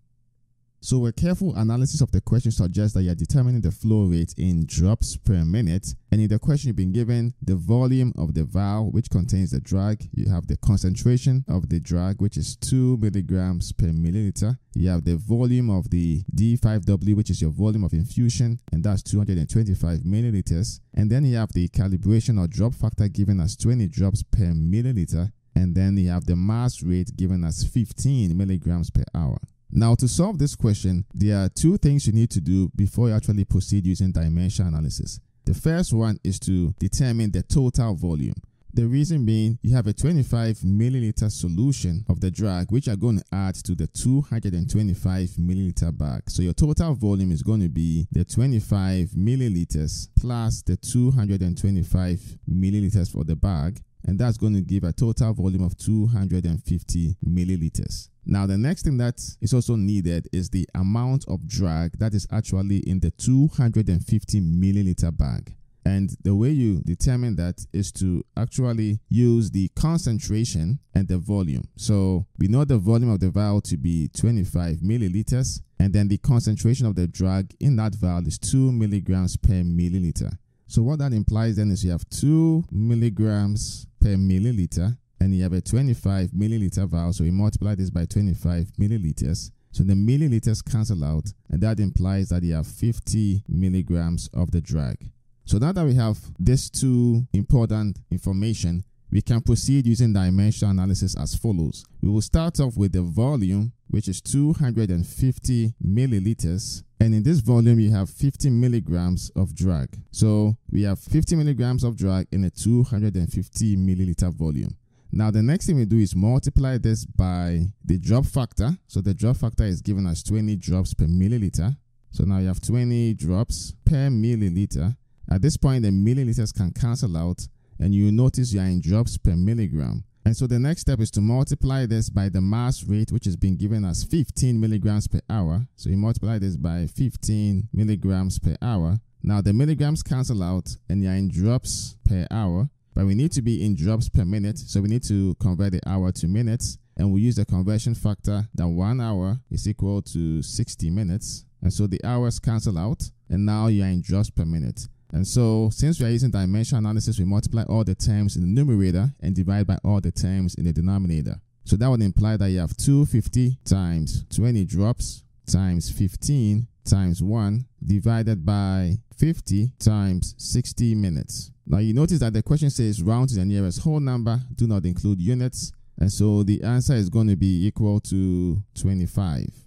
So 0.84 1.06
a 1.06 1.12
careful 1.12 1.56
analysis 1.56 2.02
of 2.02 2.12
the 2.12 2.20
question 2.20 2.52
suggests 2.52 2.92
that 2.92 3.04
you're 3.04 3.14
determining 3.14 3.62
the 3.62 3.70
flow 3.70 4.04
rate 4.04 4.34
in 4.36 4.66
drops 4.66 5.16
per 5.16 5.42
minute. 5.42 5.94
And 6.12 6.20
in 6.20 6.28
the 6.28 6.38
question, 6.38 6.68
you've 6.68 6.76
been 6.76 6.92
given 6.92 7.32
the 7.40 7.54
volume 7.54 8.12
of 8.18 8.34
the 8.34 8.44
vial, 8.44 8.90
which 8.90 9.08
contains 9.08 9.52
the 9.52 9.60
drug. 9.60 10.02
You 10.12 10.28
have 10.28 10.46
the 10.46 10.58
concentration 10.58 11.46
of 11.48 11.70
the 11.70 11.80
drug, 11.80 12.20
which 12.20 12.36
is 12.36 12.56
2 12.56 12.98
milligrams 12.98 13.72
per 13.72 13.86
milliliter. 13.86 14.58
You 14.74 14.90
have 14.90 15.06
the 15.06 15.16
volume 15.16 15.70
of 15.70 15.88
the 15.88 16.22
D5W, 16.36 17.16
which 17.16 17.30
is 17.30 17.40
your 17.40 17.52
volume 17.52 17.84
of 17.84 17.94
infusion, 17.94 18.60
and 18.70 18.84
that's 18.84 19.02
225 19.04 20.00
milliliters. 20.00 20.80
And 20.92 21.10
then 21.10 21.24
you 21.24 21.36
have 21.36 21.54
the 21.54 21.66
calibration 21.68 22.38
or 22.38 22.46
drop 22.46 22.74
factor 22.74 23.08
given 23.08 23.40
as 23.40 23.56
20 23.56 23.88
drops 23.88 24.22
per 24.22 24.52
milliliter. 24.52 25.32
And 25.56 25.74
then 25.74 25.96
you 25.96 26.10
have 26.10 26.26
the 26.26 26.36
mass 26.36 26.82
rate 26.82 27.16
given 27.16 27.42
as 27.42 27.64
15 27.64 28.36
milligrams 28.36 28.90
per 28.90 29.04
hour. 29.14 29.38
Now, 29.76 29.96
to 29.96 30.06
solve 30.06 30.38
this 30.38 30.54
question, 30.54 31.04
there 31.12 31.36
are 31.36 31.48
two 31.48 31.76
things 31.78 32.06
you 32.06 32.12
need 32.12 32.30
to 32.30 32.40
do 32.40 32.70
before 32.76 33.08
you 33.08 33.14
actually 33.14 33.44
proceed 33.44 33.84
using 33.84 34.12
dimension 34.12 34.68
analysis. 34.68 35.18
The 35.46 35.54
first 35.54 35.92
one 35.92 36.20
is 36.22 36.38
to 36.40 36.72
determine 36.78 37.32
the 37.32 37.42
total 37.42 37.92
volume. 37.96 38.36
The 38.74 38.88
reason 38.88 39.24
being, 39.24 39.56
you 39.62 39.72
have 39.76 39.86
a 39.86 39.92
25 39.92 40.58
milliliter 40.64 41.30
solution 41.30 42.04
of 42.08 42.20
the 42.20 42.28
drug, 42.28 42.72
which 42.72 42.88
are 42.88 42.96
going 42.96 43.18
to 43.18 43.24
add 43.30 43.54
to 43.66 43.76
the 43.76 43.86
225 43.86 45.28
milliliter 45.38 45.96
bag. 45.96 46.22
So 46.28 46.42
your 46.42 46.54
total 46.54 46.92
volume 46.94 47.30
is 47.30 47.44
going 47.44 47.60
to 47.60 47.68
be 47.68 48.08
the 48.10 48.24
25 48.24 49.10
milliliters 49.10 50.08
plus 50.16 50.62
the 50.62 50.76
225 50.76 52.18
milliliters 52.50 53.12
for 53.12 53.22
the 53.22 53.36
bag. 53.36 53.80
And 54.08 54.18
that's 54.18 54.38
going 54.38 54.54
to 54.54 54.60
give 54.60 54.82
a 54.82 54.92
total 54.92 55.32
volume 55.34 55.62
of 55.62 55.78
250 55.78 57.16
milliliters. 57.24 58.08
Now, 58.26 58.46
the 58.46 58.58
next 58.58 58.82
thing 58.82 58.96
that 58.96 59.22
is 59.40 59.54
also 59.54 59.76
needed 59.76 60.28
is 60.32 60.50
the 60.50 60.68
amount 60.74 61.26
of 61.28 61.46
drug 61.46 61.92
that 62.00 62.12
is 62.12 62.26
actually 62.32 62.78
in 62.78 62.98
the 62.98 63.12
250 63.12 64.40
milliliter 64.40 65.16
bag. 65.16 65.54
And 65.84 66.16
the 66.22 66.34
way 66.34 66.50
you 66.50 66.80
determine 66.80 67.36
that 67.36 67.66
is 67.72 67.92
to 67.92 68.24
actually 68.36 69.00
use 69.08 69.50
the 69.50 69.68
concentration 69.76 70.78
and 70.94 71.06
the 71.08 71.18
volume. 71.18 71.68
So 71.76 72.26
we 72.38 72.48
know 72.48 72.64
the 72.64 72.78
volume 72.78 73.10
of 73.10 73.20
the 73.20 73.30
vial 73.30 73.60
to 73.62 73.76
be 73.76 74.08
25 74.08 74.78
milliliters, 74.78 75.60
and 75.78 75.92
then 75.92 76.08
the 76.08 76.18
concentration 76.18 76.86
of 76.86 76.94
the 76.94 77.06
drug 77.06 77.50
in 77.60 77.76
that 77.76 77.94
vial 77.94 78.26
is 78.26 78.38
2 78.38 78.72
milligrams 78.72 79.36
per 79.36 79.62
milliliter. 79.62 80.38
So 80.66 80.82
what 80.82 80.98
that 81.00 81.12
implies 81.12 81.56
then 81.56 81.70
is 81.70 81.84
you 81.84 81.90
have 81.90 82.08
2 82.08 82.64
milligrams 82.70 83.86
per 84.00 84.16
milliliter, 84.16 84.96
and 85.20 85.34
you 85.34 85.42
have 85.42 85.52
a 85.52 85.60
25 85.60 86.30
milliliter 86.30 86.86
vial. 86.88 87.12
So 87.12 87.24
we 87.24 87.30
multiply 87.30 87.74
this 87.74 87.90
by 87.90 88.06
25 88.06 88.72
milliliters. 88.80 89.50
So 89.72 89.84
the 89.84 89.94
milliliters 89.94 90.64
cancel 90.64 91.04
out, 91.04 91.32
and 91.50 91.60
that 91.60 91.80
implies 91.80 92.28
that 92.30 92.42
you 92.42 92.54
have 92.54 92.66
50 92.66 93.44
milligrams 93.48 94.30
of 94.32 94.50
the 94.50 94.60
drug. 94.60 94.96
So 95.44 95.58
now 95.58 95.72
that 95.72 95.84
we 95.84 95.94
have 95.94 96.18
these 96.38 96.70
two 96.70 97.26
important 97.32 97.98
information, 98.10 98.84
we 99.10 99.22
can 99.22 99.40
proceed 99.40 99.86
using 99.86 100.12
dimensional 100.12 100.72
analysis 100.72 101.16
as 101.16 101.36
follows. 101.36 101.84
We 102.00 102.08
will 102.08 102.22
start 102.22 102.58
off 102.60 102.76
with 102.76 102.92
the 102.92 103.02
volume, 103.02 103.72
which 103.88 104.08
is 104.08 104.20
250 104.20 105.74
milliliters. 105.86 106.82
And 106.98 107.14
in 107.14 107.22
this 107.22 107.38
volume, 107.40 107.78
you 107.78 107.92
have 107.92 108.10
50 108.10 108.50
milligrams 108.50 109.30
of 109.36 109.54
drug. 109.54 109.88
So 110.10 110.56
we 110.70 110.82
have 110.82 110.98
50 110.98 111.36
milligrams 111.36 111.84
of 111.84 111.96
drug 111.96 112.26
in 112.32 112.44
a 112.44 112.50
250 112.50 113.76
milliliter 113.76 114.32
volume. 114.32 114.76
Now, 115.12 115.30
the 115.30 115.42
next 115.42 115.66
thing 115.66 115.76
we 115.76 115.84
do 115.84 115.98
is 115.98 116.16
multiply 116.16 116.76
this 116.78 117.04
by 117.04 117.66
the 117.84 117.98
drop 117.98 118.26
factor. 118.26 118.76
So 118.88 119.00
the 119.00 119.14
drop 119.14 119.36
factor 119.36 119.62
is 119.62 119.80
given 119.80 120.08
as 120.08 120.24
20 120.24 120.56
drops 120.56 120.92
per 120.92 121.04
milliliter. 121.04 121.76
So 122.10 122.24
now 122.24 122.38
you 122.38 122.48
have 122.48 122.60
20 122.60 123.14
drops 123.14 123.74
per 123.84 124.08
milliliter. 124.08 124.96
At 125.30 125.42
this 125.42 125.56
point, 125.56 125.82
the 125.82 125.90
milliliters 125.90 126.54
can 126.54 126.72
cancel 126.72 127.16
out 127.16 127.46
and 127.78 127.94
you 127.94 128.12
notice 128.12 128.52
you 128.52 128.60
are 128.60 128.66
in 128.66 128.80
drops 128.80 129.16
per 129.16 129.34
milligram. 129.36 130.04
And 130.26 130.36
so 130.36 130.46
the 130.46 130.58
next 130.58 130.82
step 130.82 131.00
is 131.00 131.10
to 131.12 131.20
multiply 131.20 131.84
this 131.84 132.08
by 132.08 132.30
the 132.30 132.40
mass 132.40 132.82
rate, 132.84 133.12
which 133.12 133.26
is 133.26 133.36
being 133.36 133.56
given 133.56 133.84
as 133.84 134.04
15 134.04 134.58
milligrams 134.58 135.06
per 135.06 135.20
hour. 135.28 135.66
So 135.76 135.90
you 135.90 135.98
multiply 135.98 136.38
this 136.38 136.56
by 136.56 136.86
15 136.86 137.68
milligrams 137.74 138.38
per 138.38 138.56
hour. 138.62 139.00
Now 139.22 139.42
the 139.42 139.52
milligrams 139.52 140.02
cancel 140.02 140.42
out 140.42 140.76
and 140.88 141.02
you're 141.02 141.12
in 141.12 141.28
drops 141.28 141.96
per 142.04 142.26
hour, 142.30 142.70
but 142.94 143.04
we 143.04 143.14
need 143.14 143.32
to 143.32 143.42
be 143.42 143.64
in 143.64 143.74
drops 143.74 144.08
per 144.08 144.24
minute. 144.24 144.58
So 144.58 144.80
we 144.80 144.88
need 144.88 145.02
to 145.04 145.34
convert 145.40 145.72
the 145.72 145.80
hour 145.86 146.10
to 146.12 146.26
minutes 146.26 146.78
and 146.96 147.12
we 147.12 147.20
use 147.20 147.36
the 147.36 147.44
conversion 147.44 147.94
factor 147.94 148.48
that 148.54 148.68
one 148.68 149.00
hour 149.00 149.38
is 149.50 149.68
equal 149.68 150.00
to 150.02 150.42
60 150.42 150.90
minutes. 150.90 151.44
And 151.60 151.72
so 151.72 151.86
the 151.86 152.00
hours 152.04 152.38
cancel 152.38 152.78
out 152.78 153.10
and 153.28 153.44
now 153.44 153.66
you're 153.66 153.86
in 153.86 154.00
drops 154.00 154.30
per 154.30 154.44
minute. 154.46 154.88
And 155.12 155.26
so 155.26 155.70
since 155.72 156.00
we 156.00 156.06
are 156.06 156.10
using 156.10 156.30
dimension 156.30 156.78
analysis, 156.78 157.18
we 157.18 157.24
multiply 157.24 157.62
all 157.64 157.84
the 157.84 157.94
terms 157.94 158.36
in 158.36 158.42
the 158.42 158.48
numerator 158.48 159.10
and 159.20 159.34
divide 159.34 159.66
by 159.66 159.78
all 159.84 160.00
the 160.00 160.10
terms 160.10 160.54
in 160.56 160.64
the 160.64 160.72
denominator. 160.72 161.36
So 161.64 161.76
that 161.76 161.88
would 161.88 162.02
imply 162.02 162.36
that 162.36 162.50
you 162.50 162.58
have 162.58 162.76
250 162.76 163.58
times 163.64 164.24
20 164.34 164.64
drops 164.64 165.22
times 165.50 165.90
15 165.90 166.66
times 166.84 167.22
1 167.22 167.66
divided 167.84 168.44
by 168.44 168.98
50 169.16 169.72
times 169.78 170.34
60 170.38 170.94
minutes. 170.94 171.50
Now 171.66 171.78
you 171.78 171.94
notice 171.94 172.18
that 172.18 172.32
the 172.32 172.42
question 172.42 172.70
says 172.70 173.02
round 173.02 173.30
to 173.30 173.36
the 173.36 173.44
nearest 173.44 173.80
whole 173.80 174.00
number, 174.00 174.40
do 174.54 174.66
not 174.66 174.84
include 174.84 175.20
units. 175.20 175.72
And 175.98 176.12
so 176.12 176.42
the 176.42 176.62
answer 176.62 176.94
is 176.94 177.08
going 177.08 177.28
to 177.28 177.36
be 177.36 177.66
equal 177.66 178.00
to 178.00 178.62
25. 178.74 179.63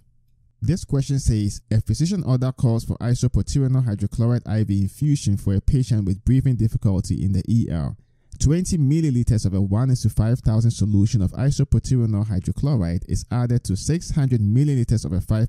This 0.60 0.84
question 0.84 1.20
says 1.20 1.60
a 1.70 1.80
physician 1.80 2.24
order 2.24 2.50
calls 2.50 2.84
for 2.84 2.96
isoproterenol 2.98 3.86
hydrochloride 3.86 4.60
IV 4.60 4.70
infusion 4.70 5.36
for 5.36 5.54
a 5.54 5.60
patient 5.60 6.04
with 6.04 6.24
breathing 6.24 6.56
difficulty 6.56 7.24
in 7.24 7.32
the 7.32 7.44
ER. 7.70 7.94
20 8.40 8.76
milliliters 8.78 9.46
of 9.46 9.54
a 9.54 9.60
1 9.60 9.90
is 9.90 10.02
to 10.02 10.10
5000 10.10 10.70
solution 10.72 11.22
of 11.22 11.30
isoproterenol 11.32 12.26
hydrochloride 12.26 13.04
is 13.08 13.24
added 13.30 13.62
to 13.64 13.76
600 13.76 14.40
milliliters 14.40 15.04
of 15.04 15.12
a 15.12 15.20
5% 15.20 15.46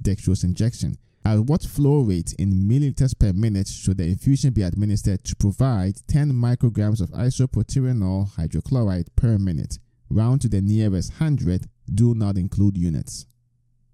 dextrose 0.00 0.44
injection. 0.44 0.96
At 1.24 1.40
what 1.40 1.64
flow 1.64 2.00
rate 2.00 2.32
in 2.38 2.68
milliliters 2.68 3.18
per 3.18 3.32
minute 3.32 3.66
should 3.66 3.98
the 3.98 4.06
infusion 4.06 4.52
be 4.52 4.62
administered 4.62 5.24
to 5.24 5.36
provide 5.36 6.06
10 6.06 6.32
micrograms 6.32 7.00
of 7.00 7.10
isoproterenol 7.10 8.30
hydrochloride 8.36 9.08
per 9.16 9.38
minute? 9.38 9.78
Round 10.08 10.40
to 10.42 10.48
the 10.48 10.60
nearest 10.60 11.14
hundred, 11.14 11.66
do 11.92 12.14
not 12.14 12.38
include 12.38 12.76
units. 12.76 13.26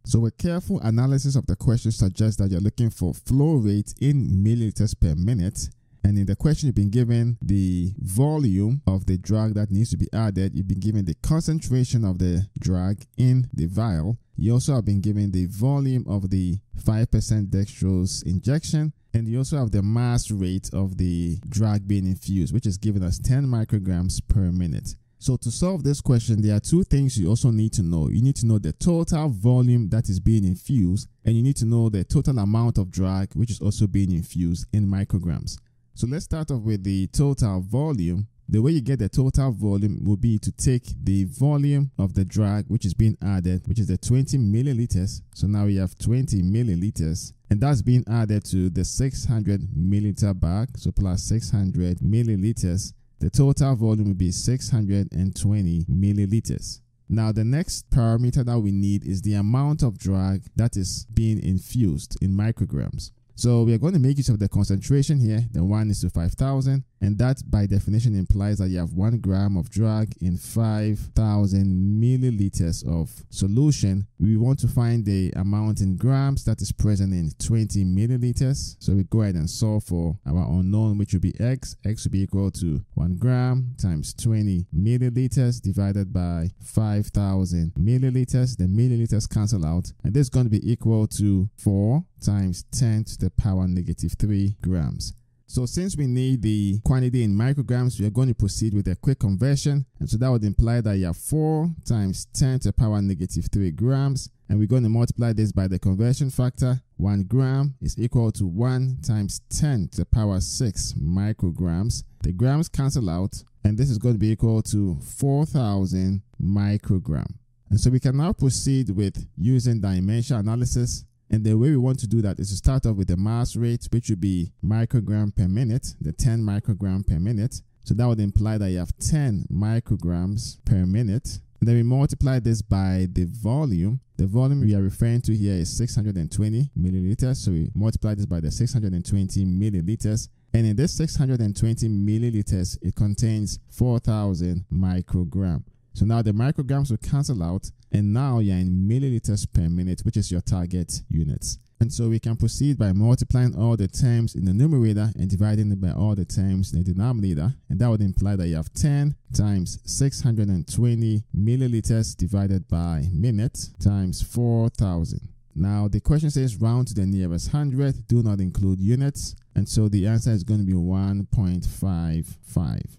So 0.09 0.25
a 0.25 0.31
careful 0.31 0.81
analysis 0.81 1.37
of 1.37 1.45
the 1.45 1.55
question 1.55 1.93
suggests 1.93 2.37
that 2.39 2.51
you're 2.51 2.63
looking 2.63 2.89
for 2.89 3.13
flow 3.13 3.57
rate 3.57 3.93
in 4.01 4.43
milliliters 4.43 4.99
per 4.99 5.15
minute. 5.15 5.69
And 6.03 6.17
in 6.17 6.25
the 6.25 6.35
question, 6.35 6.69
you've 6.69 6.77
been 6.77 6.89
given 6.89 7.37
the 7.43 7.93
volume 7.99 8.81
of 8.87 9.05
the 9.05 9.19
drug 9.19 9.53
that 9.57 9.71
needs 9.71 9.91
to 9.91 9.99
be 9.99 10.09
added. 10.15 10.55
You've 10.55 10.67
been 10.67 10.81
given 10.81 11.05
the 11.05 11.15
concentration 11.23 12.07
of 12.07 12.19
the 12.19 12.47
drug 12.59 13.03
in 13.19 13.51
the 13.53 13.67
vial. 13.67 14.17
You 14.39 14.55
also 14.55 14.77
have 14.77 14.87
been 14.87 15.03
given 15.03 15.31
the 15.31 15.45
volume 15.45 16.07
of 16.09 16.31
the 16.31 16.57
5% 16.83 17.51
dextrose 17.51 18.25
injection. 18.25 18.95
And 19.13 19.29
you 19.29 19.37
also 19.37 19.59
have 19.59 19.73
the 19.73 19.83
mass 19.83 20.31
rate 20.31 20.71
of 20.73 20.97
the 20.97 21.37
drug 21.51 21.87
being 21.87 22.07
infused, 22.07 22.55
which 22.55 22.65
is 22.65 22.79
given 22.79 23.03
as 23.03 23.19
10 23.19 23.45
micrograms 23.47 24.27
per 24.27 24.51
minute. 24.53 24.95
So 25.21 25.37
to 25.37 25.51
solve 25.51 25.83
this 25.83 26.01
question, 26.01 26.41
there 26.41 26.55
are 26.55 26.61
two 26.61 26.85
things 26.85 27.19
you 27.19 27.29
also 27.29 27.51
need 27.51 27.73
to 27.73 27.83
know. 27.83 28.09
You 28.09 28.23
need 28.23 28.37
to 28.37 28.47
know 28.47 28.59
the 28.59 28.73
total 28.73 29.29
volume 29.29 29.89
that 29.89 30.09
is 30.09 30.21
being 30.21 30.45
infused, 30.45 31.09
and 31.25 31.35
you 31.35 31.43
need 31.43 31.57
to 31.57 31.65
know 31.65 31.89
the 31.89 32.05
total 32.05 32.39
amount 32.39 32.79
of 32.79 32.91
drug 32.91 33.29
which 33.35 33.51
is 33.51 33.61
also 33.61 33.89
being 33.89 34.13
infused 34.13 34.67
in 34.73 34.87
micrograms. 34.87 35.59
So 35.95 36.07
let's 36.07 36.27
start 36.27 36.53
off 36.53 36.63
with 36.63 36.85
the 36.85 37.09
total 37.09 37.61
volume. 37.61 38.29
The 38.49 38.63
way 38.63 38.71
you 38.71 38.81
get 38.81 39.01
the 39.01 39.09
total 39.09 39.51
volume 39.51 40.05
will 40.05 40.17
be 40.17 40.39
to 40.39 40.53
take 40.53 40.85
the 41.03 41.25
volume 41.25 41.91
of 41.99 42.15
the 42.15 42.25
drug 42.25 42.67
which 42.69 42.87
is 42.87 42.95
being 42.95 43.19
added, 43.21 43.67
which 43.67 43.81
is 43.81 43.89
the 43.89 43.99
20 43.99 44.39
milliliters. 44.39 45.21
So 45.35 45.49
now 45.49 45.67
we 45.67 45.77
have 45.77 45.99
20 45.99 46.43
milliliters, 46.45 47.33
and 47.51 47.61
that's 47.61 47.83
being 47.83 48.05
added 48.09 48.45
to 48.47 48.71
the 48.71 48.85
600 48.85 49.63
milliliter 49.77 50.39
bag. 50.39 50.69
So 50.77 50.93
plus 50.93 51.25
600 51.25 51.99
milliliters 51.99 52.93
the 53.21 53.31
total 53.31 53.75
volume 53.75 54.09
will 54.09 54.15
be 54.15 54.31
620 54.31 55.85
milliliters. 55.85 56.81
Now, 57.09 57.33
the 57.33 57.45
next 57.45 57.89
parameter 57.91 58.45
that 58.45 58.59
we 58.59 58.71
need 58.71 59.07
is 59.07 59.23
the 59.23 59.35
amount 59.35 59.83
of 59.83 59.99
drug 59.99 60.43
that 60.57 60.77
is 60.77 61.07
being 61.15 61.43
infused 61.43 62.17
in 62.23 62.33
micrograms. 62.33 63.13
So 63.35 63.63
we 63.63 63.73
are 63.73 63.79
going 63.79 63.95
to 63.95 64.01
make 64.01 64.19
use 64.19 64.29
of 64.29 64.41
the 64.41 64.49
concentration 64.49 65.21
here, 65.21 65.43
the 65.53 65.65
1 65.65 65.91
is 65.91 66.01
to 66.01 66.11
5,000, 66.11 66.85
and 67.01 67.19
that 67.19 67.43
by 67.51 67.67
definition 67.67 68.15
implies 68.15 68.59
that 68.59 68.69
you 68.69 68.79
have 68.79 68.93
1 68.93 69.19
gram 69.19 69.57
of 69.57 69.71
drug 69.71 70.09
in 70.21 70.37
5,000 70.37 71.65
milliliters 72.01 72.87
of 72.87 73.11
solution. 73.31 74.07
We 74.19 74.37
want 74.37 74.59
to 74.61 74.69
find 74.69 75.05
the 75.05 75.33
amount 75.37 75.81
in 75.81 75.97
grams 75.97 76.45
that 76.45 76.61
is 76.61 76.73
present 76.73 77.13
in 77.13 77.31
20 77.39 77.85
milliliters. 77.85 78.77
So 78.81 78.95
we 78.95 79.05
go 79.05 79.23
ahead 79.23 79.37
and 79.37 79.49
solve 79.49 79.85
for 79.85 80.19
our 80.27 80.47
unknown, 80.51 80.99
which 80.99 81.13
will 81.13 81.21
be 81.21 81.39
x. 81.41 81.77
x 81.85 82.05
will 82.05 82.13
be 82.13 82.23
equal 82.23 82.51
to 82.53 82.85
1 82.95 83.17
gram 83.17 83.75
times 83.81 84.15
20 84.15 84.67
milliliters 84.75 85.61
divided 85.61 86.13
by 86.13 86.51
5,000 86.63 87.73
milliliters. 87.79 88.57
The 88.57 88.65
milliliters 88.65 89.29
cancel 89.29 89.65
out, 89.65 89.93
and 90.05 90.15
this 90.15 90.23
is 90.23 90.31
going 90.31 90.47
to 90.47 90.51
be 90.51 90.71
equal 90.71 91.07
to 91.09 91.49
4 91.59 92.05
times 92.21 92.65
10 92.73 93.05
to 93.05 93.19
the 93.19 93.31
power 93.31 93.67
negative 93.69 94.15
3 94.19 94.57
grams. 94.63 95.15
So 95.51 95.65
since 95.65 95.97
we 95.97 96.07
need 96.07 96.43
the 96.43 96.79
quantity 96.85 97.25
in 97.25 97.35
micrograms, 97.35 97.99
we 97.99 98.05
are 98.07 98.11
going 98.11 98.29
to 98.29 98.35
proceed 98.35 98.75
with 98.75 98.87
a 98.87 98.97
quick 98.97 99.19
conversion. 99.19 99.87
And 99.99 100.09
so 100.09 100.19
that 100.19 100.31
would 100.31 100.45
imply 100.45 100.83
that 100.83 100.99
you 100.99 101.07
have 101.07 101.17
4 101.17 101.71
times 101.87 102.27
10 102.35 102.61
to 102.61 102.69
the 102.69 102.73
power 102.75 103.01
negative 103.01 103.47
3 103.51 103.71
grams. 103.71 104.29
And 104.51 104.59
we're 104.59 104.69
going 104.69 104.83
to 104.83 104.91
multiply 104.91 105.33
this 105.33 105.51
by 105.51 105.67
the 105.67 105.79
conversion 105.79 106.29
factor. 106.29 106.83
1 106.99 107.23
gram 107.25 107.75
is 107.81 107.99
equal 107.99 108.31
to 108.33 108.47
1 108.47 108.99
times 109.03 109.41
10 109.49 109.89
to 109.93 110.01
the 110.01 110.05
power 110.05 110.39
6 110.39 110.95
micrograms. 111.03 112.05
The 112.23 112.33
grams 112.33 112.69
cancel 112.69 113.09
out. 113.09 113.43
And 113.65 113.79
this 113.79 113.89
is 113.89 113.97
going 113.97 114.17
to 114.17 114.19
be 114.19 114.31
equal 114.31 114.61
to 114.63 114.99
4,000 115.01 116.21
microgram. 116.43 117.33
And 117.71 117.81
so 117.81 117.89
we 117.89 118.01
can 118.01 118.19
now 118.19 118.35
proceed 118.35 118.91
with 118.91 119.27
using 119.39 119.81
dimension 119.81 120.37
analysis. 120.37 121.07
And 121.31 121.45
the 121.45 121.55
way 121.55 121.71
we 121.71 121.77
want 121.77 121.99
to 122.01 122.07
do 122.07 122.23
that 122.23 122.39
is 122.39 122.51
to 122.51 122.57
start 122.57 122.87
off 122.87 122.97
with 122.97 123.09
the 123.09 123.17
mass 123.17 123.55
rate, 123.55 123.87
which 123.91 124.09
would 124.09 124.21
be 124.21 124.53
microgram 124.65 125.35
per 125.35 125.47
minute, 125.47 125.95
the 126.01 126.13
10 126.13 126.41
microgram 126.41 127.07
per 127.07 127.19
minute. 127.19 127.61
So 127.85 127.95
that 127.95 128.07
would 128.07 128.21
imply 128.21 128.59
that 128.59 128.71
you 128.71 128.79
have 128.79 128.97
10 128.99 129.47
micrograms 129.51 130.59
per 130.65 130.87
minute. 130.87 131.41
And 131.61 131.69
then 131.69 131.77
we 131.77 131.83
multiply 131.83 132.39
this 132.39 132.63
by 132.63 133.09
the 133.13 133.25
volume. 133.25 134.01
The 134.17 134.27
volume 134.27 134.61
we 134.61 134.75
are 134.75 134.83
referring 134.83 135.23
to 135.23 135.35
here 135.35 135.55
is 135.55 135.77
620 135.77 136.71
milliliters. 136.79 137.37
So 137.37 137.51
we 137.51 137.71
multiply 137.75 138.15
this 138.15 138.27
by 138.27 138.41
the 138.41 138.51
620 138.51 139.45
milliliters. 139.45 140.29
And 140.55 140.67
in 140.67 140.77
this 140.77 140.97
620 140.97 141.89
milliliters, 141.89 142.79
it 142.81 142.95
contains 142.95 143.59
4,000 143.71 144.65
microgram. 144.73 145.65
So 145.99 146.07
now 146.07 146.23
the 146.23 146.31
micrograms 146.31 146.93
will 146.93 146.99
cancel 146.99 147.43
out, 147.43 147.73
and 147.91 148.13
now 148.13 148.39
you're 148.39 148.57
in 148.57 148.87
milliliters 148.89 149.53
per 149.53 149.69
minute, 149.69 150.03
which 150.05 150.17
is 150.17 150.31
your 150.31 150.41
target 150.41 151.03
units. 151.09 151.59
And 151.81 151.93
so 151.93 152.09
we 152.09 152.21
can 152.21 152.37
proceed 152.37 152.79
by 152.79 152.93
multiplying 152.93 153.57
all 153.57 153.77
the 153.77 153.89
terms 153.89 154.37
in 154.37 154.45
the 154.45 154.55
numerator 154.55 155.11
and 155.19 155.29
dividing 155.29 155.73
it 155.73 155.81
by 155.81 155.91
all 155.91 156.15
the 156.15 156.25
terms 156.25 156.73
in 156.73 156.85
the 156.85 156.93
denominator. 156.93 157.53
And 157.69 157.81
that 157.81 157.91
would 157.91 158.01
imply 158.01 158.37
that 158.37 158.47
you 158.47 158.55
have 158.55 158.73
10 158.75 159.17
times 159.35 159.81
620 159.87 161.25
milliliters 161.37 162.17
divided 162.17 162.69
by 162.69 163.09
minute 163.13 163.59
times 163.81 164.23
4,000. 164.23 165.19
Now 165.57 165.89
the 165.89 165.99
question 165.99 166.31
says 166.31 166.61
round 166.61 166.87
to 166.89 166.95
the 166.95 167.07
nearest 167.07 167.51
hundred, 167.51 168.07
do 168.07 168.23
not 168.23 168.39
include 168.39 168.79
units. 168.79 169.35
And 169.57 169.69
so 169.69 169.89
the 169.89 170.07
answer 170.07 170.31
is 170.31 170.45
going 170.45 170.61
to 170.61 170.67
be 170.67 170.75
1.55. 170.75 172.99